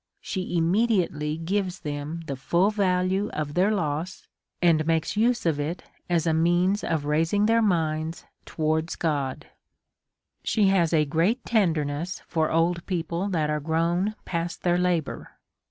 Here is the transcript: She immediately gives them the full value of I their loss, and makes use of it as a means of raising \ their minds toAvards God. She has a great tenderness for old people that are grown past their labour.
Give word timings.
She 0.19 0.57
immediately 0.57 1.37
gives 1.37 1.81
them 1.81 2.21
the 2.25 2.35
full 2.35 2.71
value 2.71 3.29
of 3.33 3.49
I 3.49 3.53
their 3.53 3.69
loss, 3.71 4.25
and 4.59 4.83
makes 4.87 5.15
use 5.15 5.45
of 5.45 5.59
it 5.59 5.83
as 6.09 6.25
a 6.25 6.33
means 6.33 6.83
of 6.83 7.05
raising 7.05 7.45
\ 7.45 7.45
their 7.45 7.61
minds 7.61 8.25
toAvards 8.47 8.97
God. 8.97 9.45
She 10.43 10.69
has 10.69 10.91
a 10.91 11.05
great 11.05 11.45
tenderness 11.45 12.23
for 12.25 12.51
old 12.51 12.83
people 12.87 13.27
that 13.29 13.51
are 13.51 13.59
grown 13.59 14.15
past 14.25 14.63
their 14.63 14.79
labour. 14.79 15.33